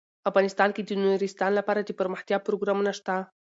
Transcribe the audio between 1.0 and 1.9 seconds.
نورستان لپاره